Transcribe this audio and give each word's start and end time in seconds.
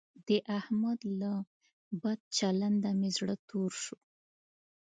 د 0.27 0.29
احمد 0.59 0.99
له 1.21 1.33
بد 2.01 2.19
چلنده 2.37 2.91
مې 2.99 3.09
زړه 3.17 3.35
تور 3.49 3.71
شو. 3.83 3.97